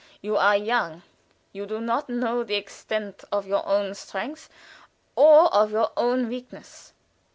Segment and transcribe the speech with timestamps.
[0.19, 1.03] You are young
[1.53, 4.49] you do not know the extent of your own strength,
[5.15, 6.93] or of your own weakness.